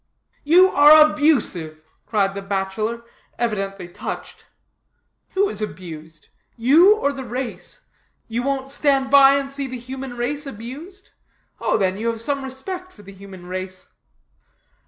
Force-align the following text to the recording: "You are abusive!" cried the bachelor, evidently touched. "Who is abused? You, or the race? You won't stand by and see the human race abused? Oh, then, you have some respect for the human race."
"You 0.43 0.67
are 0.69 1.05
abusive!" 1.13 1.83
cried 2.07 2.33
the 2.33 2.41
bachelor, 2.41 3.03
evidently 3.37 3.87
touched. 3.87 4.47
"Who 5.35 5.47
is 5.47 5.61
abused? 5.61 6.29
You, 6.57 6.95
or 6.95 7.13
the 7.13 7.23
race? 7.23 7.83
You 8.27 8.41
won't 8.41 8.71
stand 8.71 9.11
by 9.11 9.35
and 9.35 9.51
see 9.51 9.67
the 9.67 9.77
human 9.77 10.17
race 10.17 10.47
abused? 10.47 11.11
Oh, 11.59 11.77
then, 11.77 11.97
you 11.99 12.07
have 12.07 12.19
some 12.19 12.43
respect 12.43 12.91
for 12.91 13.03
the 13.03 13.13
human 13.13 13.45
race." 13.45 13.89